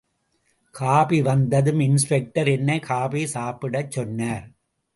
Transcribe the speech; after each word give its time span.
Coffee 0.75 1.21
வந்ததும் 1.21 1.79
inspector 1.79 2.47
என்னை 2.47 2.79
coffee 2.79 3.27
சாப்பிடச் 3.27 3.91
சொன்னார். 3.91 4.45